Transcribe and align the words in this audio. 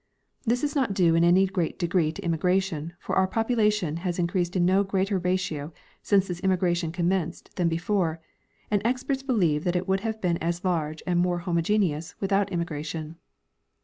This 0.47 0.63
is, 0.63 0.75
not 0.75 0.95
due 0.95 1.13
in 1.13 1.23
any 1.23 1.45
great 1.45 1.77
degree 1.77 2.11
to 2.11 2.23
immigration, 2.23 2.93
for 2.99 3.15
our 3.15 3.27
population 3.27 3.97
has 3.97 4.17
in 4.17 4.25
creased 4.25 4.55
in 4.55 4.65
no 4.65 4.83
greater 4.83 5.19
ratio 5.19 5.71
since 6.01 6.27
this 6.27 6.39
immigration 6.39 6.91
commenced 6.91 7.55
than 7.55 7.69
before, 7.69 8.19
and 8.71 8.81
experts 8.83 9.21
believe 9.21 9.63
that 9.63 9.75
it 9.75 9.87
would 9.87 9.99
have 9.99 10.19
been 10.19 10.37
as 10.37 10.65
large 10.65 11.03
and 11.05 11.19
more 11.19 11.37
homogeneous 11.45 12.15
without 12.19 12.51
immigration. 12.51 13.17